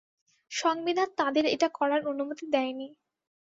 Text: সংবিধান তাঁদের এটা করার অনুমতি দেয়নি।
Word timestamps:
সংবিধান 0.51 1.09
তাঁদের 1.17 1.45
এটা 1.45 1.67
করার 1.73 2.01
অনুমতি 2.07 2.45
দেয়নি। 2.51 2.87